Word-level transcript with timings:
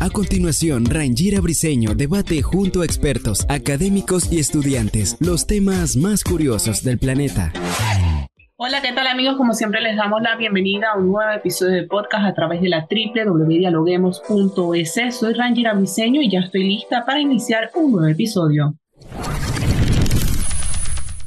A 0.00 0.10
continuación, 0.10 0.86
Rangira 0.86 1.40
Briseño 1.40 1.94
debate 1.94 2.40
junto 2.40 2.82
a 2.82 2.84
expertos, 2.84 3.44
académicos 3.48 4.32
y 4.32 4.38
estudiantes 4.38 5.16
los 5.20 5.46
temas 5.46 5.96
más 5.96 6.24
curiosos 6.24 6.84
del 6.84 6.98
planeta. 6.98 7.52
Hola, 8.56 8.80
¿qué 8.80 8.92
tal 8.92 9.06
amigos? 9.06 9.36
Como 9.36 9.54
siempre 9.54 9.80
les 9.80 9.96
damos 9.96 10.22
la 10.22 10.36
bienvenida 10.36 10.92
a 10.92 10.98
un 10.98 11.12
nuevo 11.12 11.30
episodio 11.30 11.74
de 11.74 11.84
podcast 11.84 12.24
a 12.24 12.34
través 12.34 12.60
de 12.60 12.68
la 12.68 12.88
www.dialoguemos.es. 12.90 15.16
Soy 15.16 15.34
Rangira 15.34 15.74
Briseño 15.74 16.22
y 16.22 16.30
ya 16.30 16.40
estoy 16.40 16.64
lista 16.64 17.04
para 17.04 17.20
iniciar 17.20 17.70
un 17.74 17.92
nuevo 17.92 18.06
episodio. 18.06 18.74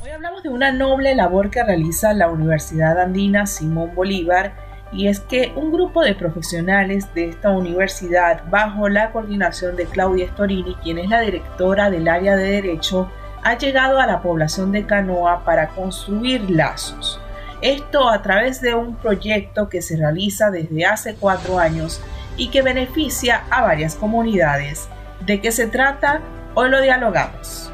Hoy 0.01 0.09
hablamos 0.09 0.43
de 0.43 0.49
una 0.49 0.71
noble 0.71 1.13
labor 1.13 1.51
que 1.51 1.63
realiza 1.63 2.13
la 2.13 2.29
Universidad 2.29 2.99
Andina 2.99 3.45
Simón 3.45 3.93
Bolívar 3.95 4.70
y 4.91 5.08
es 5.08 5.20
que 5.22 5.54
un 5.55 5.71
grupo 5.71 6.02
de 6.02 6.15
profesionales 6.15 7.13
de 7.13 7.29
esta 7.29 7.52
universidad, 7.52 8.43
bajo 8.49 8.90
la 8.90 9.12
coordinación 9.12 9.76
de 9.76 9.85
Claudia 9.85 10.27
Storini, 10.29 10.76
quien 10.84 10.98
es 10.98 11.10
la 11.10 11.21
directora 11.21 11.90
del 11.90 12.07
área 12.07 12.35
de 12.35 12.52
Derecho, 12.52 13.10
ha 13.43 13.57
llegado 13.57 13.99
a 13.99 14.07
la 14.07 14.21
población 14.21 14.71
de 14.71 14.85
Canoa 14.85 15.43
para 15.46 15.70
construir 15.70 16.49
lazos. 16.49 17.20
Esto 17.62 18.10
a 18.10 18.21
través 18.21 18.60
de 18.60 18.74
un 18.76 18.96
proyecto 18.96 19.70
que 19.70 19.82
se 19.82 19.96
realiza 19.96 20.52
desde 20.52 20.85
hace 20.85 21.15
cuatro 21.15 21.60
años 21.60 22.02
y 22.35 22.49
que 22.49 22.62
beneficia 22.62 23.43
a 23.49 23.62
varias 23.62 23.96
comunidades. 23.96 24.90
¿De 25.26 25.40
qué 25.40 25.52
se 25.52 25.68
trata? 25.68 26.21
Hoy 26.55 26.70
lo 26.70 26.82
dialogamos. 26.82 27.71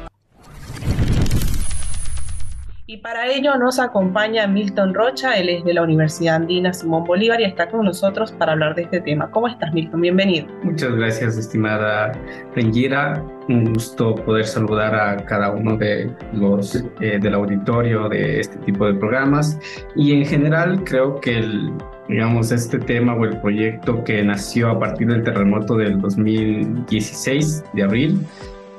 Y 2.90 2.96
para 2.96 3.26
ello 3.26 3.54
nos 3.58 3.78
acompaña 3.78 4.46
Milton 4.46 4.94
Rocha, 4.94 5.36
él 5.36 5.50
es 5.50 5.62
de 5.62 5.74
la 5.74 5.82
Universidad 5.82 6.36
Andina 6.36 6.72
Simón 6.72 7.04
Bolívar 7.04 7.38
y 7.38 7.44
está 7.44 7.68
con 7.68 7.84
nosotros 7.84 8.32
para 8.32 8.52
hablar 8.52 8.74
de 8.76 8.84
este 8.84 9.02
tema. 9.02 9.30
¿Cómo 9.30 9.46
estás, 9.46 9.74
Milton? 9.74 10.00
Bienvenido. 10.00 10.46
Muchas 10.62 10.92
gracias, 10.92 11.36
estimada 11.36 12.12
Rengira. 12.54 13.22
Un 13.50 13.74
gusto 13.74 14.14
poder 14.14 14.46
saludar 14.46 14.94
a 14.94 15.22
cada 15.26 15.50
uno 15.50 15.76
de 15.76 16.10
los 16.32 16.76
eh, 17.02 17.18
del 17.20 17.34
auditorio 17.34 18.08
de 18.08 18.40
este 18.40 18.56
tipo 18.60 18.86
de 18.86 18.94
programas. 18.94 19.60
Y 19.94 20.14
en 20.14 20.24
general 20.24 20.82
creo 20.84 21.20
que 21.20 21.40
el, 21.40 21.70
digamos, 22.08 22.50
este 22.52 22.78
tema 22.78 23.12
o 23.12 23.26
el 23.26 23.38
proyecto 23.42 24.02
que 24.02 24.22
nació 24.22 24.70
a 24.70 24.78
partir 24.78 25.08
del 25.08 25.24
terremoto 25.24 25.76
del 25.76 26.00
2016 26.00 27.64
de 27.74 27.82
abril, 27.82 28.26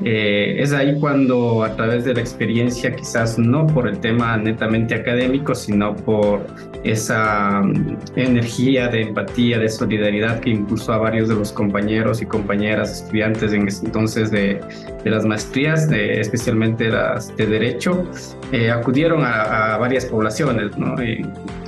eh, 0.03 0.55
es 0.59 0.71
ahí 0.71 0.97
cuando 0.99 1.63
a 1.63 1.75
través 1.75 2.05
de 2.05 2.13
la 2.13 2.21
experiencia, 2.21 2.95
quizás 2.95 3.37
no 3.37 3.67
por 3.67 3.87
el 3.87 3.99
tema 3.99 4.37
netamente 4.37 4.95
académico, 4.95 5.53
sino 5.53 5.95
por 5.95 6.45
esa 6.83 7.61
mm, 7.61 7.97
energía 8.15 8.87
de 8.87 9.01
empatía, 9.01 9.59
de 9.59 9.67
solidaridad 9.67 10.39
que 10.39 10.51
impulsó 10.51 10.93
a 10.93 10.97
varios 10.99 11.27
de 11.27 11.35
los 11.35 11.51
compañeros 11.51 12.21
y 12.21 12.25
compañeras 12.25 13.03
estudiantes 13.03 13.51
en 13.51 13.67
ese 13.67 13.85
entonces 13.85 14.31
de, 14.31 14.61
las 15.03 15.25
maestrías, 15.25 15.91
especialmente 15.91 16.89
las 16.89 17.35
de 17.35 17.47
Derecho, 17.47 18.07
eh, 18.51 18.69
acudieron 18.69 19.23
a, 19.23 19.77
varias 19.77 20.05
poblaciones. 20.05 20.77
¿no? 20.77 20.95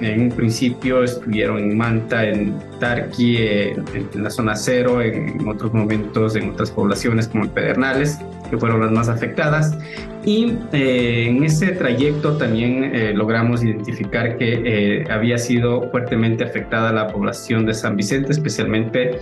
En 0.02 0.22
un 0.22 0.30
principio 0.30 1.04
estuvieron 1.04 1.60
en 1.60 1.78
Manta, 1.78 2.26
en 2.26 2.58
Tarqui, 2.80 3.38
en, 3.38 3.86
en 4.14 4.24
la 4.24 4.30
zona 4.30 4.56
cero, 4.56 5.02
en 5.02 5.48
otros 5.48 5.74
momentos 5.74 6.36
en 6.36 6.52
otras 6.52 6.72
poblaciones 6.72 7.28
como 7.28 7.46
en 7.46 7.52
Pedernales 7.52 8.20
que 8.52 8.58
fueron 8.58 8.82
las 8.82 8.92
más 8.92 9.10
afectadas. 9.10 9.76
Y 10.24 10.54
eh, 10.72 11.26
en 11.28 11.44
ese 11.44 11.72
trayecto 11.72 12.38
también 12.38 12.84
eh, 12.94 13.12
logramos 13.14 13.64
identificar 13.64 14.38
que 14.38 15.00
eh, 15.00 15.06
había 15.10 15.40
sido 15.40 15.90
fuertemente 15.90 16.44
afectada 16.44 16.92
la 16.92 17.08
población 17.08 17.66
de 17.66 17.74
San 17.74 17.96
Vicente, 17.96 18.32
especialmente 18.32 19.18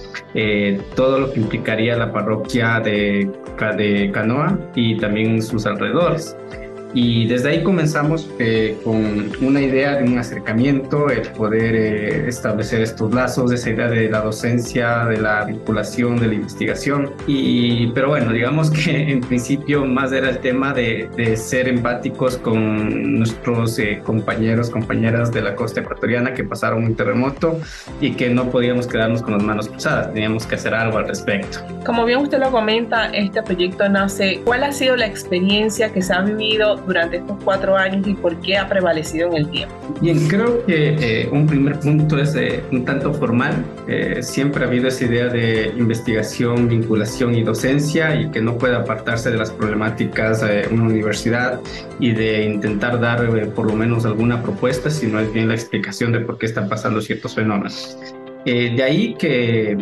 todo 0.95 1.19
lo 1.19 1.31
que 1.31 1.39
implicaría 1.39 1.95
la 1.95 2.11
parroquia 2.11 2.81
de, 2.81 3.29
de 3.77 4.11
Canoa 4.11 4.59
y 4.75 4.97
también 4.97 5.41
sus 5.41 5.65
alrededores. 5.65 6.35
Y 6.93 7.27
desde 7.27 7.49
ahí 7.49 7.63
comenzamos 7.63 8.29
eh, 8.39 8.77
con 8.83 9.31
una 9.41 9.61
idea 9.61 9.95
de 9.95 10.03
un 10.03 10.17
acercamiento, 10.17 11.09
el 11.09 11.21
poder 11.29 11.75
eh, 11.75 12.27
establecer 12.27 12.81
estos 12.81 13.13
lazos, 13.13 13.51
esa 13.51 13.69
idea 13.69 13.87
de 13.87 14.09
la 14.09 14.21
docencia, 14.21 15.05
de 15.05 15.17
la 15.17 15.45
vinculación, 15.45 16.19
de 16.19 16.27
la 16.27 16.33
investigación. 16.33 17.11
Y, 17.27 17.87
pero 17.91 18.09
bueno, 18.09 18.31
digamos 18.31 18.71
que 18.71 18.91
en 19.11 19.21
principio 19.21 19.85
más 19.85 20.11
era 20.11 20.29
el 20.29 20.39
tema 20.39 20.73
de, 20.73 21.09
de 21.15 21.37
ser 21.37 21.67
empáticos 21.67 22.37
con 22.37 23.19
nuestros 23.19 23.77
eh, 23.79 24.01
compañeros, 24.03 24.69
compañeras 24.69 25.31
de 25.31 25.41
la 25.41 25.55
costa 25.55 25.81
ecuatoriana 25.81 26.33
que 26.33 26.43
pasaron 26.43 26.83
un 26.83 26.95
terremoto 26.95 27.59
y 28.01 28.13
que 28.13 28.29
no 28.29 28.49
podíamos 28.49 28.87
quedarnos 28.87 29.21
con 29.21 29.33
las 29.33 29.43
manos 29.43 29.67
cruzadas, 29.67 30.11
teníamos 30.13 30.45
que 30.45 30.55
hacer 30.55 30.73
algo 30.73 30.97
al 30.97 31.07
respecto. 31.07 31.59
Como 31.85 32.05
bien 32.05 32.19
usted 32.19 32.39
lo 32.39 32.51
comenta, 32.51 33.07
este 33.07 33.43
proyecto 33.43 33.87
nace. 33.89 34.41
¿Cuál 34.43 34.63
ha 34.63 34.71
sido 34.71 34.95
la 34.95 35.05
experiencia 35.05 35.91
que 35.91 36.01
se 36.01 36.13
ha 36.13 36.21
vivido 36.21 36.78
durante 36.85 37.17
estos 37.17 37.37
cuatro 37.43 37.75
años 37.75 38.07
y 38.07 38.13
por 38.13 38.35
qué 38.41 38.57
ha 38.57 38.67
prevalecido 38.67 39.29
en 39.29 39.37
el 39.37 39.49
tiempo? 39.49 39.75
Bien, 40.01 40.27
creo 40.27 40.65
que 40.65 40.95
eh, 40.99 41.29
un 41.31 41.47
primer 41.47 41.79
punto 41.79 42.17
es 42.17 42.35
eh, 42.35 42.63
un 42.71 42.85
tanto 42.85 43.13
formal. 43.13 43.63
Eh, 43.87 44.19
siempre 44.21 44.63
ha 44.63 44.67
habido 44.67 44.87
esa 44.87 45.05
idea 45.05 45.27
de 45.27 45.73
investigación, 45.77 46.67
vinculación 46.67 47.35
y 47.35 47.43
docencia 47.43 48.15
y 48.15 48.29
que 48.31 48.41
no 48.41 48.57
puede 48.57 48.75
apartarse 48.75 49.31
de 49.31 49.37
las 49.37 49.51
problemáticas 49.51 50.41
de 50.41 50.67
una 50.71 50.83
universidad 50.83 51.59
y 51.99 52.11
de 52.11 52.45
intentar 52.45 52.99
dar 52.99 53.19
por 53.55 53.67
lo 53.67 53.73
menos 53.73 54.05
alguna 54.05 54.41
propuesta, 54.41 54.89
sino 54.89 55.19
es 55.19 55.31
bien 55.33 55.47
la 55.49 55.55
explicación 55.55 56.11
de 56.11 56.19
por 56.21 56.37
qué 56.37 56.45
están 56.45 56.69
pasando 56.69 57.01
ciertos 57.01 57.35
fenómenos. 57.35 57.97
De 58.45 58.83
ahí 58.83 59.15
que 59.15 59.77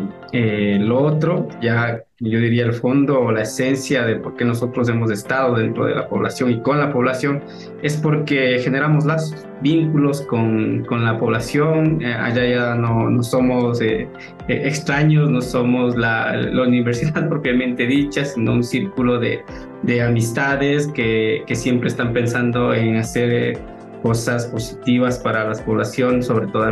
lo 0.79 0.99
otro, 0.99 1.47
ya 1.61 2.01
yo 2.19 2.39
diría 2.39 2.65
el 2.65 2.73
fondo 2.73 3.19
o 3.19 3.31
la 3.31 3.43
esencia 3.43 4.03
de 4.03 4.15
por 4.15 4.35
qué 4.35 4.43
nosotros 4.43 4.89
hemos 4.89 5.11
estado 5.11 5.55
dentro 5.55 5.85
de 5.85 5.93
la 5.93 6.07
población 6.09 6.49
y 6.49 6.61
con 6.61 6.79
la 6.79 6.91
población 6.91 7.43
es 7.83 7.95
porque 7.97 8.59
generamos 8.59 9.05
lazos, 9.05 9.45
vínculos 9.61 10.23
con, 10.23 10.83
con 10.85 11.05
la 11.05 11.19
población, 11.19 12.01
eh, 12.01 12.11
allá 12.11 12.47
ya 12.47 12.75
no, 12.75 13.07
no 13.11 13.21
somos 13.21 13.81
eh, 13.81 14.07
eh, 14.47 14.61
extraños, 14.65 15.29
no 15.29 15.41
somos 15.41 15.95
la, 15.95 16.35
la, 16.35 16.63
universidad 16.63 17.29
propiamente 17.29 17.85
dicha, 17.85 18.25
sino 18.25 18.53
un 18.53 18.63
círculo 18.63 19.19
de, 19.19 19.43
de 19.83 20.01
amistades 20.01 20.87
que, 20.87 21.43
que, 21.45 21.55
siempre 21.55 21.89
están 21.89 22.13
pensando 22.13 22.73
en 22.73 22.95
hacer 22.95 23.59
cosas 24.01 24.45
positivas 24.47 25.19
para 25.19 25.47
la 25.47 25.53
población, 25.63 26.23
sobre 26.23 26.47
todo, 26.47 26.65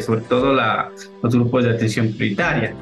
sobre 0.00 0.20
todo 0.22 0.54
la, 0.54 0.90
los 1.22 1.34
grupos 1.34 1.64
de 1.64 1.70
atención 1.70 2.12
prioritaria. 2.12 2.74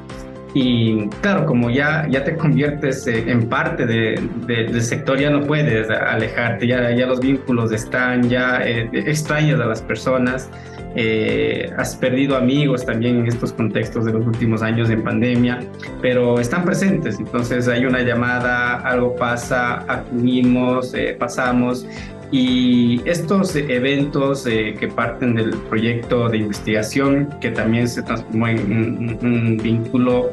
Y 0.53 1.07
claro, 1.21 1.45
como 1.45 1.69
ya, 1.69 2.07
ya 2.09 2.23
te 2.25 2.35
conviertes 2.35 3.07
eh, 3.07 3.23
en 3.27 3.47
parte 3.47 3.85
de, 3.85 4.21
del 4.47 4.81
sector, 4.81 5.17
ya 5.17 5.29
no 5.29 5.41
puedes 5.43 5.89
alejarte, 5.89 6.67
ya, 6.67 6.91
ya 6.91 7.05
los 7.05 7.21
vínculos 7.21 7.71
están, 7.71 8.29
ya 8.29 8.61
eh, 8.65 8.89
extrañas 8.91 9.61
a 9.61 9.65
las 9.65 9.81
personas, 9.81 10.49
eh, 10.93 11.71
has 11.77 11.95
perdido 11.95 12.35
amigos 12.35 12.85
también 12.85 13.19
en 13.19 13.27
estos 13.27 13.53
contextos 13.53 14.03
de 14.03 14.11
los 14.11 14.27
últimos 14.27 14.61
años 14.61 14.89
en 14.89 15.01
pandemia, 15.01 15.59
pero 16.01 16.37
están 16.37 16.65
presentes, 16.65 17.17
entonces 17.17 17.69
hay 17.69 17.85
una 17.85 18.01
llamada, 18.01 18.75
algo 18.79 19.15
pasa, 19.15 19.85
acudimos, 19.87 20.93
pasamos 21.17 21.87
y 22.31 23.01
estos 23.07 23.55
eventos 23.55 24.47
eh, 24.47 24.75
que 24.79 24.87
parten 24.87 25.35
del 25.35 25.51
proyecto 25.69 26.29
de 26.29 26.37
investigación, 26.37 27.27
que 27.41 27.51
también 27.51 27.87
se 27.87 28.01
transformó 28.01 28.47
en 28.47 29.19
un, 29.21 29.57
vínculo 29.57 30.31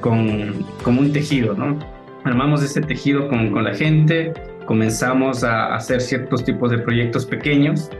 con, 0.00 0.64
como 0.82 1.00
un 1.00 1.12
tejido, 1.12 1.54
¿no? 1.54 1.78
Armamos 2.24 2.62
ese 2.62 2.82
tejido 2.82 3.28
con, 3.28 3.50
con 3.50 3.64
la 3.64 3.74
gente, 3.74 4.34
comenzamos 4.66 5.42
a 5.42 5.74
hacer 5.74 6.02
ciertos 6.02 6.44
tipos 6.44 6.70
de 6.70 6.78
proyectos 6.78 7.24
pequeños 7.24 7.90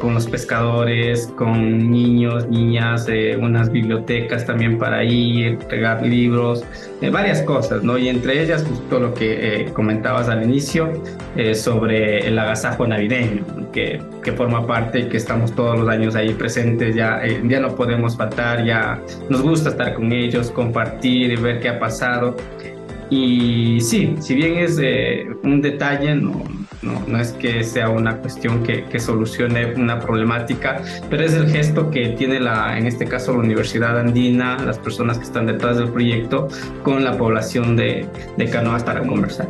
con 0.00 0.14
los 0.14 0.26
pescadores, 0.26 1.28
con 1.36 1.90
niños, 1.90 2.48
niñas, 2.48 3.06
eh, 3.08 3.36
unas 3.40 3.70
bibliotecas 3.70 4.44
también 4.44 4.76
para 4.76 5.04
ir, 5.04 5.46
entregar 5.46 6.04
libros, 6.04 6.64
eh, 7.00 7.10
varias 7.10 7.42
cosas, 7.42 7.84
¿no? 7.84 7.96
Y 7.96 8.08
entre 8.08 8.42
ellas 8.42 8.64
justo 8.68 8.98
lo 8.98 9.14
que 9.14 9.62
eh, 9.62 9.72
comentabas 9.72 10.28
al 10.28 10.42
inicio 10.42 10.92
sobre 11.54 12.26
el 12.26 12.38
agasajo 12.38 12.86
navideño, 12.86 13.44
que, 13.70 14.00
que 14.22 14.32
forma 14.32 14.66
parte 14.66 15.00
y 15.00 15.08
que 15.08 15.18
estamos 15.18 15.54
todos 15.54 15.78
los 15.78 15.88
años 15.88 16.16
ahí 16.16 16.32
presentes, 16.32 16.94
ya, 16.94 17.20
ya 17.44 17.60
no 17.60 17.74
podemos 17.76 18.16
faltar, 18.16 18.64
ya 18.64 19.00
nos 19.28 19.42
gusta 19.42 19.68
estar 19.68 19.92
con 19.94 20.12
ellos, 20.12 20.50
compartir 20.50 21.38
ver 21.38 21.60
qué 21.60 21.68
ha 21.68 21.78
pasado. 21.78 22.36
Y 23.10 23.78
sí, 23.80 24.16
si 24.18 24.34
bien 24.34 24.56
es 24.56 24.80
un 25.44 25.60
detalle, 25.60 26.14
no, 26.14 26.42
no, 26.82 27.02
no 27.06 27.18
es 27.18 27.32
que 27.32 27.64
sea 27.64 27.88
una 27.88 28.18
cuestión 28.18 28.62
que, 28.62 28.84
solucione 29.00 29.74
una 29.74 30.00
problemática, 30.00 30.80
pero 31.10 31.22
es 31.22 31.34
el 31.34 31.48
gesto 31.50 31.90
que 31.90 32.08
tiene 32.10 32.40
la, 32.40 32.78
en 32.78 32.86
este 32.86 33.04
caso 33.04 33.32
la 33.32 33.40
Universidad 33.40 33.98
Andina, 33.98 34.58
las 34.58 34.78
personas 34.78 35.18
que 35.18 35.24
están 35.24 35.46
detrás 35.46 35.76
del 35.76 35.90
proyecto, 35.90 36.48
con 36.82 37.04
la 37.04 37.16
población 37.16 37.76
de, 37.76 38.06
de 38.36 38.50
Canoas 38.50 38.82
para 38.82 39.00
conversar. 39.06 39.48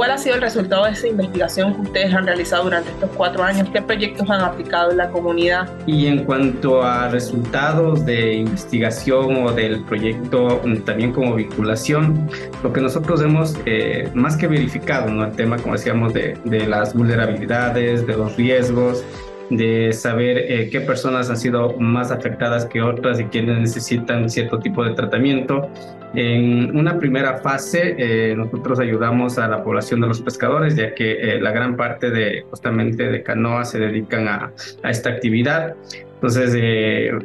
¿Cuál 0.00 0.12
ha 0.12 0.16
sido 0.16 0.36
el 0.36 0.40
resultado 0.40 0.86
de 0.86 0.92
esa 0.92 1.08
investigación 1.08 1.74
que 1.74 1.80
ustedes 1.82 2.14
han 2.14 2.24
realizado 2.24 2.64
durante 2.64 2.88
estos 2.88 3.10
cuatro 3.18 3.42
años? 3.42 3.68
¿Qué 3.70 3.82
proyectos 3.82 4.30
han 4.30 4.40
aplicado 4.40 4.92
en 4.92 4.96
la 4.96 5.10
comunidad? 5.10 5.68
Y 5.86 6.06
en 6.06 6.24
cuanto 6.24 6.82
a 6.82 7.08
resultados 7.08 8.06
de 8.06 8.32
investigación 8.32 9.44
o 9.44 9.52
del 9.52 9.84
proyecto, 9.84 10.62
mm, 10.64 10.76
también 10.86 11.12
como 11.12 11.34
vinculación, 11.34 12.30
lo 12.62 12.72
que 12.72 12.80
nosotros 12.80 13.20
hemos 13.20 13.54
eh, 13.66 14.08
más 14.14 14.38
que 14.38 14.46
verificado, 14.46 15.10
¿no? 15.10 15.22
el 15.22 15.32
tema, 15.32 15.58
como 15.58 15.74
decíamos, 15.74 16.14
de, 16.14 16.38
de 16.46 16.66
las 16.66 16.94
vulnerabilidades, 16.94 18.06
de 18.06 18.16
los 18.16 18.34
riesgos, 18.38 19.04
de 19.50 19.92
saber 19.92 20.38
eh, 20.38 20.68
qué 20.70 20.80
personas 20.80 21.28
han 21.28 21.36
sido 21.36 21.76
más 21.78 22.12
afectadas 22.12 22.66
que 22.66 22.80
otras 22.80 23.18
y 23.18 23.24
quienes 23.24 23.58
necesitan 23.58 24.30
cierto 24.30 24.60
tipo 24.60 24.84
de 24.84 24.94
tratamiento. 24.94 25.68
En 26.14 26.76
una 26.76 26.98
primera 26.98 27.38
fase, 27.38 27.94
eh, 27.98 28.34
nosotros 28.36 28.78
ayudamos 28.80 29.38
a 29.38 29.48
la 29.48 29.62
población 29.62 30.00
de 30.00 30.08
los 30.08 30.20
pescadores, 30.20 30.76
ya 30.76 30.94
que 30.94 31.12
eh, 31.12 31.40
la 31.40 31.50
gran 31.50 31.76
parte 31.76 32.10
de 32.10 32.44
justamente 32.48 33.08
de 33.10 33.22
canoa 33.22 33.64
se 33.64 33.78
dedican 33.80 34.28
a, 34.28 34.52
a 34.82 34.90
esta 34.90 35.10
actividad. 35.10 35.74
Entonces 36.14 36.54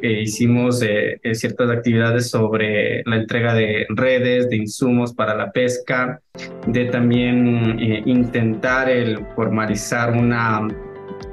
hicimos 0.01 0.81
ciertas 1.33 1.69
actividades 1.69 2.29
sobre 2.29 3.03
la 3.03 3.17
entrega 3.17 3.53
de 3.53 3.85
redes, 3.89 4.49
de 4.49 4.55
insumos 4.55 5.13
para 5.13 5.35
la 5.35 5.51
pesca, 5.51 6.21
de 6.67 6.85
también 6.85 7.77
intentar 8.05 8.87
formalizar 9.35 10.13
una 10.13 10.65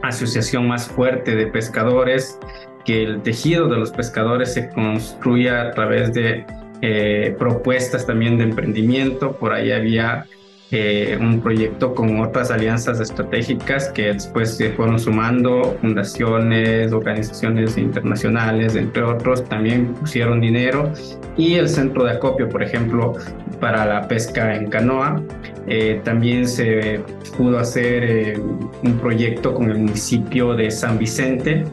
asociación 0.02 0.68
más 0.68 0.88
fuerte 0.88 1.34
de 1.34 1.46
pescadores, 1.46 2.38
que 2.84 3.02
el 3.02 3.22
tejido 3.22 3.68
de 3.68 3.78
los 3.78 3.90
pescadores 3.92 4.54
se 4.54 4.68
construya 4.68 5.62
a 5.62 5.70
través 5.70 6.12
de 6.12 6.44
eh, 6.80 7.34
propuestas 7.38 8.06
también 8.06 8.38
de 8.38 8.44
emprendimiento. 8.44 9.36
Por 9.36 9.52
ahí 9.52 9.70
había 9.70 10.26
eh, 10.74 11.18
un 11.20 11.40
proyecto 11.42 11.94
con 11.94 12.18
otras 12.20 12.50
alianzas 12.50 12.98
estratégicas 12.98 13.90
que 13.90 14.12
después 14.14 14.56
se 14.56 14.70
fueron 14.70 14.98
sumando, 14.98 15.76
fundaciones, 15.82 16.92
organizaciones 16.92 17.76
internacionales, 17.76 18.74
entre 18.74 19.02
otros, 19.02 19.44
también 19.44 19.92
pusieron 19.92 20.40
dinero 20.40 20.90
y 21.36 21.54
el 21.56 21.68
centro 21.68 22.04
de 22.04 22.12
acopio, 22.12 22.48
por 22.48 22.62
ejemplo, 22.62 23.12
para 23.60 23.84
la 23.84 24.08
pesca 24.08 24.54
en 24.54 24.70
canoa. 24.70 25.22
Eh, 25.66 26.00
también 26.04 26.48
se 26.48 27.02
pudo 27.36 27.58
hacer 27.58 28.04
eh, 28.04 28.40
un 28.82 28.98
proyecto 28.98 29.54
con 29.54 29.70
el 29.70 29.78
municipio 29.78 30.54
de 30.54 30.70
San 30.70 30.98
Vicente 30.98 31.64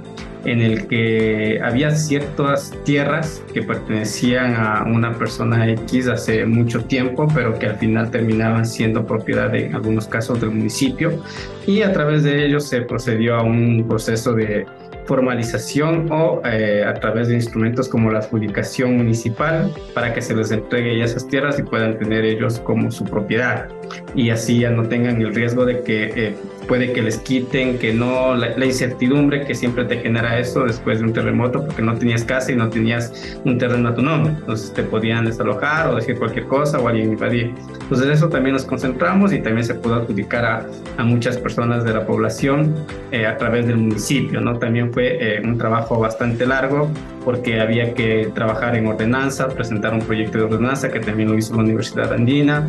en 0.45 0.61
el 0.61 0.87
que 0.87 1.59
había 1.63 1.91
ciertas 1.91 2.73
tierras 2.85 3.43
que 3.53 3.61
pertenecían 3.63 4.55
a 4.55 4.83
una 4.83 5.13
persona 5.13 5.69
X 5.69 6.07
hace 6.07 6.45
mucho 6.45 6.83
tiempo, 6.85 7.27
pero 7.33 7.57
que 7.59 7.67
al 7.67 7.77
final 7.77 8.09
terminaban 8.11 8.65
siendo 8.65 9.05
propiedad 9.05 9.53
en 9.55 9.75
algunos 9.75 10.07
casos 10.07 10.39
del 10.39 10.51
municipio. 10.51 11.21
Y 11.67 11.81
a 11.81 11.91
través 11.91 12.23
de 12.23 12.45
ellos 12.45 12.65
se 12.65 12.81
procedió 12.81 13.35
a 13.35 13.43
un 13.43 13.85
proceso 13.87 14.33
de 14.33 14.65
formalización 15.09 16.05
o 16.11 16.39
eh, 16.45 16.85
a 16.85 16.93
través 16.93 17.29
de 17.29 17.33
instrumentos 17.33 17.89
como 17.89 18.11
la 18.11 18.19
adjudicación 18.19 18.95
municipal 18.95 19.73
para 19.95 20.13
que 20.13 20.21
se 20.21 20.35
les 20.35 20.51
entregue 20.51 20.99
ya 20.99 21.05
esas 21.05 21.27
tierras 21.27 21.57
y 21.57 21.63
puedan 21.63 21.97
tener 21.97 22.23
ellos 22.25 22.59
como 22.59 22.91
su 22.91 23.03
propiedad 23.05 23.67
y 24.13 24.29
así 24.29 24.59
ya 24.59 24.69
no 24.69 24.83
tengan 24.87 25.19
el 25.19 25.33
riesgo 25.33 25.65
de 25.65 25.81
que 25.81 26.11
eh, 26.15 26.35
puede 26.67 26.93
que 26.93 27.01
les 27.01 27.17
quiten, 27.17 27.79
que 27.79 27.91
no, 27.91 28.35
la, 28.35 28.63
incertidumbre 28.63 29.45
que 29.45 29.55
siempre 29.55 29.85
te 29.85 29.97
genera 29.97 30.37
eso 30.37 30.65
después 30.65 30.99
de 30.99 31.05
un 31.05 31.13
terremoto 31.13 31.65
porque 31.65 31.81
no 31.81 31.95
tenías 31.95 32.23
casa 32.23 32.51
y 32.51 32.55
no 32.55 32.69
tenías 32.69 33.39
un 33.43 33.57
terreno 33.57 33.89
a 33.89 33.95
tu 33.95 34.03
nombre, 34.03 34.33
entonces 34.37 34.71
te 34.73 34.83
podían 34.83 35.25
desalojar 35.25 35.87
o 35.87 35.95
decir 35.95 36.19
cualquier 36.19 36.45
cosa 36.45 36.79
o 36.79 36.87
alguien 36.87 37.13
invadir. 37.13 37.55
Entonces 37.81 38.09
eso 38.09 38.29
también 38.29 38.53
nos 38.53 38.65
concentramos 38.65 39.33
y 39.33 39.39
también 39.39 39.65
se 39.65 39.73
pudo 39.73 39.95
adjudicar 39.95 40.45
a, 40.45 40.67
a 40.97 41.03
muchas 41.03 41.37
personas 41.37 41.83
de 41.83 41.93
la 41.93 42.05
población 42.05 42.75
eh, 43.11 43.25
a 43.25 43.37
través 43.37 43.65
del 43.65 43.77
municipio, 43.77 44.39
¿no? 44.39 44.59
También 44.59 44.93
fue 44.93 44.98
eh, 45.07 45.41
un 45.43 45.57
trabajo 45.57 45.99
bastante 45.99 46.45
largo 46.45 46.89
porque 47.23 47.59
había 47.59 47.93
que 47.93 48.31
trabajar 48.33 48.75
en 48.75 48.87
ordenanza, 48.87 49.47
presentar 49.47 49.93
un 49.93 50.01
proyecto 50.01 50.37
de 50.37 50.43
ordenanza 50.45 50.89
que 50.89 50.99
también 50.99 51.29
lo 51.29 51.37
hizo 51.37 51.55
la 51.55 51.63
Universidad 51.63 52.13
Andina. 52.13 52.67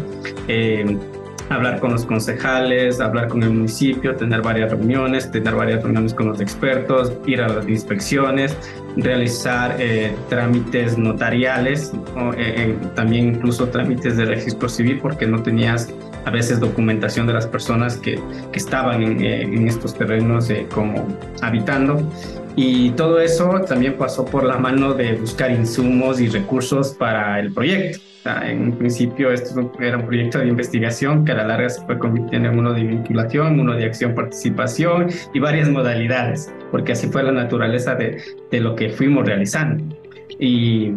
Eh, 0.48 0.98
hablar 1.50 1.80
con 1.80 1.92
los 1.92 2.06
concejales, 2.06 3.00
hablar 3.00 3.28
con 3.28 3.42
el 3.42 3.50
municipio, 3.50 4.14
tener 4.14 4.40
varias 4.40 4.70
reuniones, 4.70 5.30
tener 5.30 5.54
varias 5.54 5.82
reuniones 5.82 6.14
con 6.14 6.28
los 6.28 6.40
expertos, 6.40 7.12
ir 7.26 7.42
a 7.42 7.48
las 7.48 7.68
inspecciones, 7.68 8.56
realizar 8.96 9.76
eh, 9.78 10.14
trámites 10.28 10.96
notariales, 10.96 11.92
eh, 12.36 12.76
también 12.94 13.34
incluso 13.34 13.68
trámites 13.68 14.16
de 14.16 14.26
registro 14.26 14.68
civil, 14.68 15.00
porque 15.02 15.26
no 15.26 15.42
tenías 15.42 15.92
a 16.25 16.31
veces 16.31 16.61
documentación 16.61 17.26
de 17.26 17.32
las 17.32 17.46
personas 17.46 17.96
que, 17.96 18.20
que 18.52 18.58
estaban 18.58 19.02
en, 19.02 19.22
eh, 19.22 19.43
en, 19.43 19.69
estos 19.69 19.94
terrenos 19.94 20.49
como 20.72 21.06
habitando. 21.43 22.00
Y 22.56 22.90
todo 22.90 23.20
eso 23.20 23.61
también 23.67 23.96
pasó 23.96 24.25
por 24.25 24.44
la 24.44 24.58
mano 24.58 24.94
de 24.94 25.14
buscar 25.14 25.50
insumos 25.50 26.20
y 26.20 26.28
recursos 26.28 26.90
para 26.90 27.38
el 27.38 27.52
proyecto. 27.52 28.00
En 28.25 28.62
un 28.64 28.72
principio 28.72 29.32
esto 29.32 29.72
era 29.81 29.96
un 29.96 30.05
proyecto 30.05 30.38
de 30.38 30.49
investigación 30.49 31.25
que 31.25 31.32
a 31.32 31.37
la 31.37 31.46
larga 31.46 31.70
se 31.70 31.81
fue 31.87 31.99
convirtiendo 31.99 32.50
en 32.50 32.58
uno 32.58 32.75
de 32.75 32.82
vinculación, 32.82 33.58
uno 33.58 33.75
de 33.75 33.87
acción 33.87 34.14
participación 34.14 35.08
y 35.32 35.40
varias 35.40 35.70
modalidades, 35.70 36.52
porque 36.70 36.93
así 36.93 37.08
fue 37.08 37.23
la 37.23 37.32
naturaleza 37.32 37.94
de, 37.94 38.20
de 38.50 38.61
lo 38.61 38.75
que 38.75 38.90
fuimos 38.90 39.25
realizando. 39.25 39.96
Y 40.38 40.93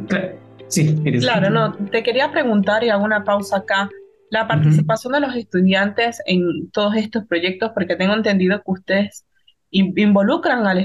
sí, 0.67 1.01
claro, 1.21 1.49
no, 1.49 1.73
te 1.73 2.03
quería 2.03 2.29
preguntar 2.31 2.83
y 2.83 2.89
hago 2.89 3.05
una 3.05 3.23
pausa 3.23 3.57
acá. 3.57 3.89
La 4.33 4.47
participación 4.47 5.13
de 5.13 5.19
los 5.19 5.35
estudiantes 5.35 6.19
en 6.25 6.71
todos 6.71 6.95
estos 6.95 7.23
proyectos, 7.27 7.69
porque 7.75 7.95
tengo 7.95 8.15
entendido 8.15 8.57
que 8.63 8.71
ustedes 8.71 9.27
involucran 9.69 10.65
al 10.65 10.79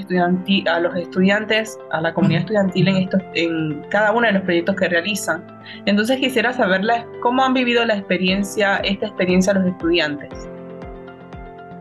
a 0.66 0.80
los 0.80 0.94
estudiantes, 0.94 1.78
a 1.90 2.02
la 2.02 2.12
comunidad 2.12 2.42
estudiantil 2.42 2.88
en, 2.88 2.96
estos, 2.96 3.22
en 3.32 3.84
cada 3.88 4.12
uno 4.12 4.26
de 4.26 4.34
los 4.34 4.42
proyectos 4.42 4.76
que 4.76 4.90
realizan. 4.90 5.46
Entonces 5.86 6.18
quisiera 6.18 6.52
saberles 6.52 7.06
cómo 7.22 7.42
han 7.42 7.54
vivido 7.54 7.86
la 7.86 7.96
experiencia, 7.96 8.76
esta 8.84 9.06
experiencia 9.06 9.54
los 9.54 9.66
estudiantes. 9.66 10.46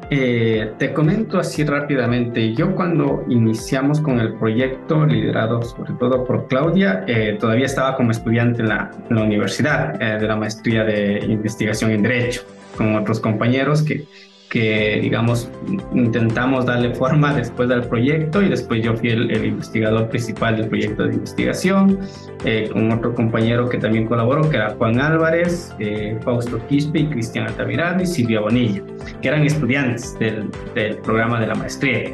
Eh, 0.09 0.71
te 0.77 0.93
comento 0.93 1.37
así 1.37 1.65
rápidamente, 1.65 2.53
yo 2.53 2.73
cuando 2.75 3.25
iniciamos 3.27 3.99
con 3.99 4.21
el 4.21 4.35
proyecto, 4.35 5.05
liderado 5.05 5.61
sobre 5.61 5.93
todo 5.99 6.23
por 6.25 6.47
Claudia, 6.47 7.03
eh, 7.07 7.35
todavía 7.37 7.65
estaba 7.65 7.97
como 7.97 8.11
estudiante 8.11 8.61
en 8.61 8.69
la, 8.69 8.91
en 9.09 9.15
la 9.17 9.23
universidad 9.23 10.01
eh, 10.01 10.17
de 10.17 10.25
la 10.25 10.37
maestría 10.37 10.85
de 10.85 11.25
investigación 11.25 11.91
en 11.91 12.03
Derecho, 12.03 12.43
con 12.77 12.95
otros 12.95 13.19
compañeros 13.19 13.81
que 13.81 14.05
que, 14.49 14.99
digamos, 15.01 15.49
intentamos 15.93 16.65
darle 16.65 16.95
forma 16.95 17.33
después 17.33 17.67
del 17.67 17.83
proyecto 17.83 18.41
y 18.41 18.49
después 18.49 18.81
yo 18.81 18.95
fui 18.95 19.09
el, 19.09 19.45
investigador 19.45 20.07
principal 20.09 20.57
del 20.57 20.69
proyecto 20.69 21.03
de 21.03 21.15
investigación, 21.15 21.99
eh, 22.45 22.69
con 22.71 22.91
otro 22.91 23.13
compañero 23.13 23.67
que 23.67 23.77
también 23.77 24.05
colaboró, 24.05 24.49
que 24.49 24.57
era 24.57 24.69
Juan 24.71 24.99
Álvarez, 25.01 25.75
eh, 25.79 26.17
Fausto 26.23 26.65
Quispe 26.67 26.99
y 26.99 27.07
Cristian 27.07 27.47
Altamirano 27.47 28.01
y 28.01 28.05
Silvia 28.05 28.39
Bonilla, 28.39 28.81
que 29.21 29.27
eran 29.27 29.43
estudiantes 29.43 30.17
del, 30.19 30.49
del 30.73 30.97
programa 30.97 31.39
de 31.39 31.47
la 31.47 31.55
maestría. 31.55 32.11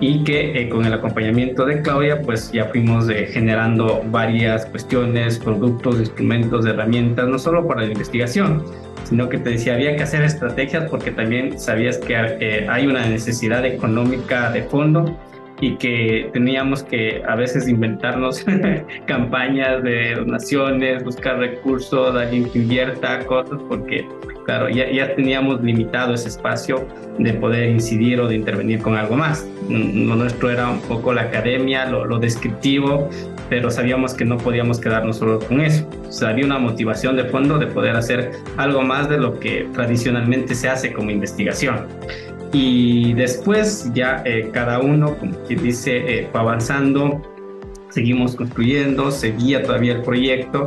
Y 0.00 0.24
que 0.24 0.60
eh, 0.60 0.68
con 0.68 0.84
el 0.84 0.92
acompañamiento 0.92 1.64
de 1.64 1.80
Claudia 1.80 2.20
pues 2.22 2.50
ya 2.50 2.64
fuimos 2.66 3.08
generando 3.08 4.02
varias 4.10 4.66
cuestiones, 4.66 5.38
productos, 5.38 6.00
instrumentos, 6.00 6.66
herramientas, 6.66 7.28
no 7.28 7.38
solo 7.38 7.68
para 7.68 7.82
la 7.82 7.92
investigación, 7.92 8.64
sino 9.04 9.28
que 9.28 9.38
te 9.38 9.50
decía, 9.50 9.74
había 9.74 9.96
que 9.96 10.02
hacer 10.02 10.22
estrategias 10.22 10.88
porque 10.90 11.10
también 11.10 11.58
sabías 11.58 11.98
que 11.98 12.14
eh, 12.14 12.66
hay 12.68 12.86
una 12.86 13.06
necesidad 13.06 13.64
económica 13.64 14.50
de 14.50 14.62
fondo 14.62 15.18
y 15.62 15.76
que 15.76 16.28
teníamos 16.32 16.82
que 16.82 17.22
a 17.26 17.36
veces 17.36 17.68
inventarnos 17.68 18.44
campañas 19.06 19.80
de 19.84 20.16
donaciones, 20.16 21.04
buscar 21.04 21.38
recursos, 21.38 22.16
alguien 22.16 22.50
que 22.50 22.58
invierta 22.58 23.24
cosas, 23.24 23.60
porque 23.68 24.04
claro, 24.44 24.68
ya, 24.68 24.90
ya 24.90 25.14
teníamos 25.14 25.62
limitado 25.62 26.14
ese 26.14 26.30
espacio 26.30 26.84
de 27.16 27.32
poder 27.34 27.70
incidir 27.70 28.20
o 28.20 28.26
de 28.26 28.34
intervenir 28.34 28.82
con 28.82 28.96
algo 28.96 29.14
más. 29.14 29.46
Lo 29.68 30.16
nuestro 30.16 30.50
era 30.50 30.68
un 30.68 30.80
poco 30.80 31.12
la 31.12 31.22
academia, 31.22 31.86
lo, 31.86 32.06
lo 32.06 32.18
descriptivo, 32.18 33.08
pero 33.48 33.70
sabíamos 33.70 34.14
que 34.14 34.24
no 34.24 34.38
podíamos 34.38 34.80
quedarnos 34.80 35.18
solo 35.18 35.38
con 35.38 35.60
eso. 35.60 35.88
O 36.08 36.10
sea, 36.10 36.30
había 36.30 36.44
una 36.44 36.58
motivación 36.58 37.16
de 37.16 37.24
fondo 37.24 37.58
de 37.58 37.68
poder 37.68 37.94
hacer 37.94 38.32
algo 38.56 38.82
más 38.82 39.08
de 39.08 39.18
lo 39.18 39.38
que 39.38 39.68
tradicionalmente 39.72 40.56
se 40.56 40.68
hace 40.68 40.92
como 40.92 41.12
investigación. 41.12 41.86
Y 42.52 43.14
después 43.14 43.90
ya 43.94 44.22
eh, 44.26 44.50
cada 44.52 44.80
uno, 44.80 45.16
como 45.16 45.32
quien 45.46 45.62
dice, 45.62 45.96
eh, 45.96 46.28
fue 46.30 46.40
avanzando, 46.40 47.22
seguimos 47.88 48.36
construyendo, 48.36 49.10
seguía 49.10 49.62
todavía 49.62 49.94
el 49.94 50.02
proyecto 50.02 50.64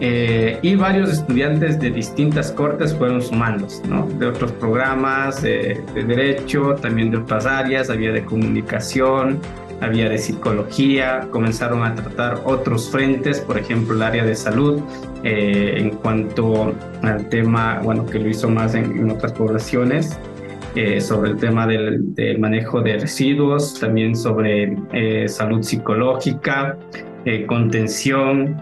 eh, 0.00 0.58
y 0.62 0.74
varios 0.74 1.10
estudiantes 1.10 1.78
de 1.78 1.90
distintas 1.90 2.50
cortes 2.50 2.94
fueron 2.94 3.20
sumándose, 3.20 3.86
¿no? 3.86 4.06
De 4.18 4.26
otros 4.26 4.52
programas 4.52 5.42
de 5.42 5.82
derecho, 5.94 6.76
también 6.80 7.10
de 7.10 7.18
otras 7.18 7.44
áreas, 7.44 7.90
había 7.90 8.10
de 8.10 8.24
comunicación, 8.24 9.38
había 9.82 10.08
de 10.08 10.16
psicología, 10.16 11.28
comenzaron 11.30 11.84
a 11.84 11.94
tratar 11.94 12.40
otros 12.44 12.90
frentes, 12.90 13.40
por 13.40 13.58
ejemplo 13.58 13.94
el 13.94 14.02
área 14.02 14.24
de 14.24 14.34
salud, 14.34 14.80
en 15.24 15.90
cuanto 15.90 16.74
al 17.02 17.28
tema, 17.28 17.80
bueno, 17.82 18.06
que 18.06 18.18
lo 18.18 18.28
hizo 18.28 18.48
más 18.48 18.74
en, 18.74 18.98
en 18.98 19.10
otras 19.10 19.32
poblaciones, 19.32 20.18
eh, 20.74 21.02
sobre 21.02 21.32
el 21.32 21.36
tema 21.36 21.66
del, 21.66 22.14
manejo 22.38 22.80
de 22.80 22.98
residuos, 22.98 23.78
también 23.78 24.16
sobre 24.16 24.74
eh, 24.92 25.28
salud 25.28 25.62
psicológica, 25.62 26.78
eh, 27.26 27.44
contención. 27.44 28.56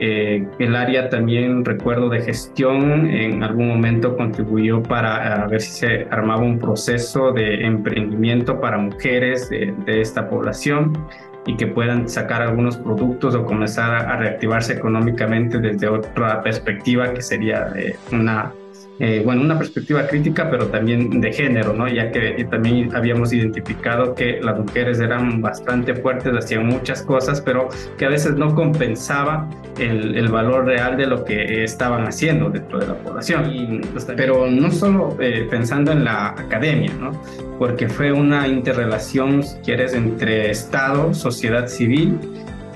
el 0.00 0.74
área 0.74 1.10
también, 1.10 1.64
recuerdo, 1.64 2.08
de 2.08 2.22
gestión, 2.22 3.06
en 3.06 3.42
algún 3.42 3.68
momento 3.68 4.16
contribuyó 4.16 4.82
para 4.82 5.46
ver 5.46 5.60
si 5.60 5.72
se 5.72 6.06
armaba 6.10 6.40
un 6.42 6.58
proceso 6.58 7.32
de 7.32 7.66
emprendimiento 7.66 8.58
para 8.58 8.78
mujeres 8.78 9.48
de, 9.50 9.74
esta 9.86 10.28
población 10.28 10.92
y 11.46 11.56
que 11.56 11.66
puedan 11.66 12.08
sacar 12.08 12.42
algunos 12.42 12.78
productos 12.78 13.34
o 13.34 13.44
comenzar 13.44 13.94
a 13.94 14.16
reactivarse 14.16 14.72
económicamente 14.72 15.58
desde 15.58 15.86
otra 15.86 16.42
perspectiva 16.42 17.12
que 17.12 17.20
sería 17.20 17.72
una 18.10 18.52
eh, 18.98 19.22
bueno, 19.24 19.42
una 19.42 19.58
perspectiva 19.58 20.06
crítica, 20.06 20.50
pero 20.50 20.66
también 20.66 21.20
de 21.20 21.32
género, 21.32 21.72
¿no? 21.72 21.88
Ya 21.88 22.10
que 22.10 22.46
también 22.50 22.94
habíamos 22.94 23.32
identificado 23.32 24.14
que 24.14 24.40
las 24.40 24.58
mujeres 24.58 25.00
eran 25.00 25.40
bastante 25.40 25.94
fuertes, 25.94 26.34
hacían 26.36 26.66
muchas 26.66 27.02
cosas, 27.02 27.40
pero 27.40 27.68
que 27.98 28.04
a 28.04 28.08
veces 28.08 28.34
no 28.36 28.54
compensaba 28.54 29.48
el, 29.78 30.16
el 30.16 30.28
valor 30.28 30.66
real 30.66 30.96
de 30.96 31.06
lo 31.06 31.24
que 31.24 31.64
estaban 31.64 32.06
haciendo 32.06 32.50
dentro 32.50 32.78
de 32.78 32.86
la 32.86 32.94
población. 32.94 33.50
Y, 33.50 33.80
pero 34.16 34.46
no 34.46 34.70
solo 34.70 35.16
eh, 35.20 35.46
pensando 35.50 35.92
en 35.92 36.04
la 36.04 36.28
academia, 36.28 36.92
¿no? 37.00 37.12
Porque 37.58 37.88
fue 37.88 38.12
una 38.12 38.46
interrelación, 38.48 39.42
si 39.42 39.56
quieres, 39.58 39.94
entre 39.94 40.50
Estado, 40.50 41.14
sociedad 41.14 41.66
civil 41.66 42.18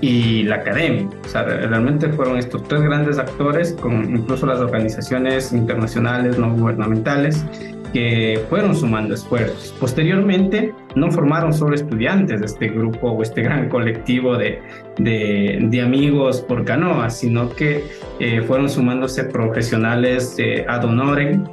y 0.06 0.44
la 0.44 0.56
academia. 0.56 1.08
O 1.25 1.28
sea, 1.28 1.42
realmente 1.42 2.08
fueron 2.10 2.38
estos 2.38 2.62
tres 2.68 2.80
grandes 2.82 3.18
actores, 3.18 3.72
con 3.72 4.08
incluso 4.16 4.46
las 4.46 4.60
organizaciones 4.60 5.52
internacionales 5.52 6.38
no 6.38 6.54
gubernamentales, 6.54 7.44
que 7.92 8.40
fueron 8.48 8.76
sumando 8.76 9.14
esfuerzos. 9.14 9.75
Posteriormente, 9.80 10.72
no 10.94 11.10
formaron 11.10 11.52
solo 11.52 11.75
estudiantes 11.75 12.38
de 12.38 12.46
este 12.46 12.68
grupo 12.68 13.10
o 13.10 13.22
este 13.22 13.42
gran 13.42 13.68
colectivo 13.68 14.36
de, 14.36 14.60
de, 14.98 15.80
amigos 15.82 16.40
por 16.40 16.64
canoa, 16.64 17.10
sino 17.10 17.50
que 17.50 17.84
eh, 18.20 18.42
fueron 18.42 18.68
sumándose 18.68 19.25
profesionales 19.25 20.36
de 20.36 20.64
ad 20.68 20.84
honorem 20.84 21.44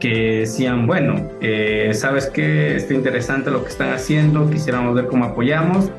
que 0.00 0.40
decían, 0.40 0.86
bueno, 0.86 1.30
eh, 1.40 1.92
sabes 1.94 2.26
que 2.26 2.76
está 2.76 2.92
interesante 2.92 3.50
lo 3.50 3.62
que 3.62 3.70
están 3.70 3.92
haciendo, 3.92 4.50
quisiéramos 4.50 4.94
ver 4.96 5.06
cómo 5.06 5.24
apoyamos, 5.24 5.90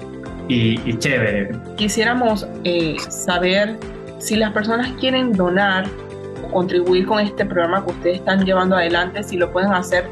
y, 0.48 0.98
chévere. 0.98 1.52
Quisiéramos 1.76 2.48
eh, 2.64 2.96
saber 3.10 3.78
si 4.20 4.36
las 4.36 4.52
personas 4.52 4.92
quieren 5.00 5.34
donar 5.34 5.86
o 6.44 6.52
contribuir 6.52 7.06
con 7.06 7.20
este 7.20 7.46
programa 7.46 7.84
que 7.86 7.92
ustedes 7.92 8.18
están 8.18 8.46
llevando 8.46 8.76
adelante, 8.76 9.24
si 9.24 9.38
lo 9.38 9.52
pueden 9.52 9.74
hacer 9.74 10.08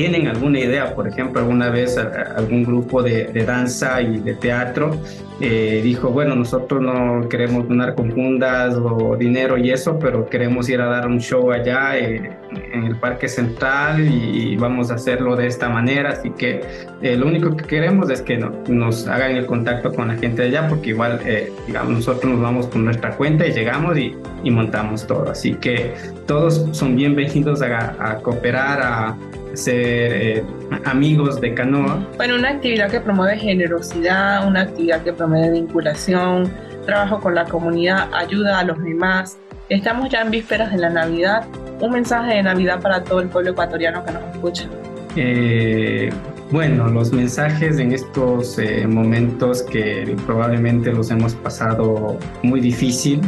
tienen 0.00 0.28
alguna 0.28 0.58
idea, 0.60 0.94
por 0.94 1.06
ejemplo, 1.06 1.42
alguna 1.42 1.68
vez 1.68 1.98
algún 1.98 2.64
grupo 2.64 3.02
de, 3.02 3.26
danza 3.46 4.00
y 4.00 4.16
de 4.16 4.32
teatro 4.32 4.96
eh, 5.42 5.82
dijo, 5.84 6.08
bueno, 6.08 6.34
nosotros 6.34 6.80
no 6.80 7.28
queremos 7.28 7.68
donar 7.68 7.94
con 7.94 8.10
fundas 8.10 8.76
o 8.76 9.14
dinero 9.18 9.58
y 9.58 9.70
eso, 9.70 9.98
pero 9.98 10.26
queremos 10.26 10.70
ir 10.70 10.80
a 10.80 10.86
dar 10.86 11.06
un 11.06 11.20
show 11.20 11.52
allá 11.52 11.98
eh, 11.98 12.34
en 12.72 12.84
el 12.84 12.96
Parque 12.96 13.28
Central 13.28 14.00
y, 14.00 14.56
vamos 14.56 14.90
a 14.90 14.94
hacerlo 14.94 15.36
de 15.36 15.48
esta 15.48 15.68
manera, 15.68 16.12
así 16.12 16.30
que 16.30 16.62
eh, 17.02 17.16
lo 17.16 17.26
único 17.26 17.54
que 17.54 17.64
queremos 17.64 18.08
es 18.08 18.22
que 18.22 18.38
nos 18.68 19.06
hagan 19.06 19.32
el 19.32 19.44
contacto 19.44 19.92
con 19.92 20.08
la 20.08 20.14
gente 20.14 20.40
de 20.40 20.48
allá, 20.48 20.66
porque 20.66 20.90
igual, 20.90 21.20
digamos, 21.66 21.92
nosotros 21.92 22.32
nos 22.32 22.40
vamos 22.40 22.68
con 22.68 22.86
nuestra 22.86 23.10
cuenta 23.18 23.46
y 23.46 23.52
llegamos 23.52 23.98
y, 23.98 24.16
montamos 24.50 25.06
todo, 25.06 25.30
así 25.30 25.52
que 25.56 25.92
todos 26.26 26.66
son 26.72 26.96
bienvenidos 26.96 27.60
a, 27.60 27.96
a 28.00 28.16
cooperar, 28.16 28.80
a 28.82 29.16
ser 29.54 30.38
eh, 30.38 30.44
amigos 30.84 31.40
de 31.40 31.54
canoa. 31.54 32.06
Bueno, 32.16 32.36
una 32.36 32.50
actividad 32.50 32.90
que 32.90 33.00
promueve 33.00 33.38
generosidad, 33.38 34.46
una 34.46 34.62
actividad 34.62 35.02
que 35.02 35.12
promueve 35.12 35.50
vinculación, 35.50 36.50
trabajo 36.86 37.20
con 37.20 37.34
la 37.34 37.44
comunidad, 37.44 38.08
ayuda 38.12 38.58
a 38.58 38.64
los 38.64 38.82
demás. 38.82 39.38
Estamos 39.68 40.10
ya 40.10 40.22
en 40.22 40.30
vísperas 40.30 40.72
de 40.72 40.78
la 40.78 40.90
Navidad. 40.90 41.46
Un 41.80 41.92
mensaje 41.92 42.34
de 42.34 42.42
Navidad 42.42 42.80
para 42.80 43.02
todo 43.04 43.20
el 43.20 43.28
pueblo 43.28 43.52
ecuatoriano 43.52 44.04
que 44.04 44.12
nos 44.12 44.22
escucha. 44.34 44.68
Eh, 45.16 46.10
Bueno, 46.52 46.88
los 46.88 47.12
mensajes 47.12 47.78
en 47.78 47.92
estos 47.92 48.58
eh, 48.58 48.84
momentos 48.84 49.62
que 49.62 50.16
probablemente 50.26 50.92
los 50.92 51.12
hemos 51.12 51.32
pasado 51.34 52.18
muy 52.42 52.60
difícil, 52.60 53.20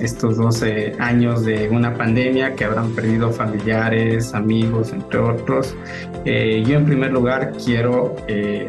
estos 0.00 0.38
12 0.38 0.94
años 0.98 1.44
de 1.44 1.68
una 1.68 1.92
pandemia 1.92 2.54
que 2.54 2.64
habrán 2.64 2.90
perdido 2.92 3.30
familiares, 3.32 4.32
amigos, 4.32 4.94
entre 4.94 5.18
otros. 5.18 5.76
Eh, 6.24 6.64
yo 6.66 6.78
en 6.78 6.86
primer 6.86 7.12
lugar 7.12 7.52
quiero 7.62 8.16
eh, 8.28 8.66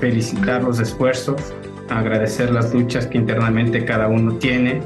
felicitar 0.00 0.64
los 0.64 0.80
esfuerzos, 0.80 1.40
agradecer 1.88 2.50
las 2.50 2.74
luchas 2.74 3.06
que 3.06 3.16
internamente 3.16 3.84
cada 3.84 4.08
uno 4.08 4.34
tiene, 4.34 4.82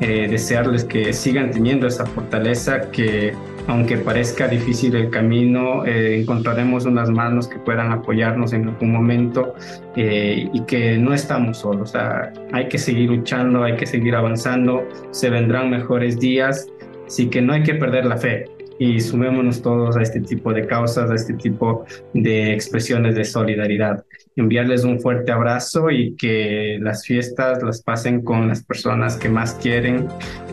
desearles 0.00 0.84
que 0.84 1.14
sigan 1.14 1.50
teniendo 1.50 1.86
esa 1.86 2.04
fortaleza 2.04 2.90
que 2.90 3.32
aunque 3.66 3.96
parezca 3.96 4.46
difícil 4.48 4.94
el 4.94 5.10
camino, 5.10 5.84
eh, 5.86 6.20
encontraremos 6.20 6.84
unas 6.84 7.10
manos 7.10 7.48
que 7.48 7.58
puedan 7.58 7.92
apoyarnos 7.92 8.52
en 8.52 8.68
algún 8.68 8.92
momento 8.92 9.54
eh, 9.96 10.48
y 10.52 10.60
que 10.62 10.98
no 10.98 11.14
estamos 11.14 11.58
solos. 11.58 11.90
O 11.90 11.92
sea, 11.92 12.32
hay 12.52 12.68
que 12.68 12.78
seguir 12.78 13.10
luchando, 13.10 13.64
hay 13.64 13.76
que 13.76 13.86
seguir 13.86 14.14
avanzando, 14.14 14.86
se 15.10 15.30
vendrán 15.30 15.70
mejores 15.70 16.18
días, 16.18 16.66
así 17.06 17.28
que 17.28 17.40
no 17.40 17.54
hay 17.54 17.62
que 17.62 17.74
perder 17.74 18.06
la 18.06 18.16
fe 18.16 18.44
y 18.78 19.00
sumémonos 19.00 19.62
todos 19.62 19.96
a 19.96 20.02
este 20.02 20.20
tipo 20.20 20.52
de 20.52 20.66
causas, 20.66 21.10
a 21.10 21.14
este 21.14 21.34
tipo 21.34 21.84
de 22.12 22.52
expresiones 22.52 23.14
de 23.14 23.24
solidaridad. 23.24 24.04
Enviarles 24.36 24.84
un 24.84 25.00
fuerte 25.00 25.30
abrazo 25.30 25.90
y 25.90 26.16
que 26.16 26.78
las 26.80 27.04
fiestas 27.04 27.62
las 27.62 27.82
pasen 27.82 28.22
con 28.22 28.48
las 28.48 28.64
personas 28.64 29.16
que 29.16 29.28
más 29.28 29.54
quieren 29.54 30.08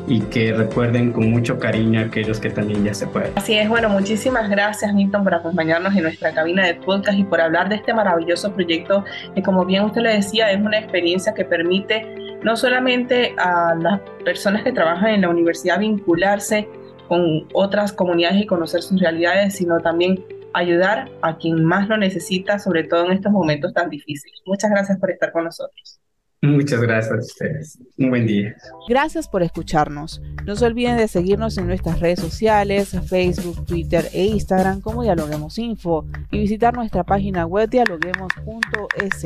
y 0.08 0.22
que 0.22 0.54
recuerden 0.54 1.12
con 1.12 1.30
mucho 1.30 1.58
cariño 1.58 2.00
a 2.00 2.04
aquellos 2.04 2.40
que 2.40 2.50
también 2.50 2.84
ya 2.84 2.94
se 2.94 3.08
pueden. 3.08 3.32
Así 3.36 3.56
es, 3.56 3.68
bueno, 3.70 3.90
muchísimas 3.90 4.50
gracias 4.50 4.94
Milton 4.94 5.24
por 5.24 5.34
acompañarnos 5.34 5.96
en 5.96 6.04
nuestra 6.04 6.34
cabina 6.34 6.66
de 6.66 6.76
podcast 6.76 7.18
y 7.18 7.24
por 7.24 7.42
hablar 7.42 7.70
de 7.70 7.76
este 7.76 7.94
maravilloso 7.94 8.54
proyecto 8.54 9.04
que 9.36 9.42
como 9.42 9.66
bien 9.66 9.84
usted 9.84 10.02
le 10.02 10.14
decía 10.14 10.52
es 10.52 10.60
una 10.60 10.80
experiencia 10.80 11.34
que 11.34 11.46
permite 11.46 12.06
no 12.44 12.56
solamente 12.56 13.34
a 13.38 13.76
las 13.76 14.00
personas 14.24 14.64
que 14.64 14.72
trabajan 14.72 15.10
en 15.10 15.22
la 15.22 15.30
universidad 15.30 15.80
vincularse 15.80 16.68
con 17.08 17.48
otras 17.54 17.92
comunidades 17.92 18.42
y 18.42 18.46
conocer 18.46 18.82
sus 18.82 19.00
realidades, 19.00 19.56
sino 19.56 19.80
también 19.80 20.24
ayudar 20.54 21.10
a 21.22 21.38
quien 21.38 21.64
más 21.64 21.88
lo 21.88 21.98
necesita, 21.98 22.60
sobre 22.60 22.84
todo 22.84 23.06
en 23.06 23.14
estos 23.14 23.32
momentos 23.32 23.74
tan 23.74 23.90
difíciles. 23.90 24.42
Muchas 24.46 24.72
gracias 24.72 24.98
por 25.00 25.12
estar 25.12 25.32
con 25.32 25.46
nosotros. 25.46 26.02
Muchas 26.44 26.82
gracias 26.82 27.14
a 27.14 27.20
ustedes. 27.20 27.80
Un 28.00 28.10
buen 28.10 28.26
día. 28.26 28.56
Gracias 28.90 29.28
por 29.28 29.44
escucharnos. 29.44 30.22
No 30.44 30.56
se 30.56 30.66
olviden 30.66 30.98
de 30.98 31.08
seguirnos 31.08 31.56
en 31.60 31.68
nuestras 31.68 32.00
redes 32.00 32.20
sociales, 32.20 32.98
Facebook, 33.08 33.64
Twitter 33.66 34.08
e 34.12 34.26
Instagram 34.26 34.82
como 34.82 35.04
Dialoguemos 35.04 35.60
Info 35.60 36.08
y 36.32 36.40
visitar 36.40 36.74
nuestra 36.74 37.04
página 37.04 37.46
web 37.46 37.70
dialoguemos.es. 37.70 39.24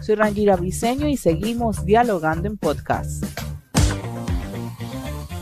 Soy 0.00 0.14
Rangira 0.16 0.56
Briseño 0.56 1.06
y 1.06 1.16
seguimos 1.16 1.86
dialogando 1.86 2.48
en 2.48 2.58
podcast. 2.58 3.45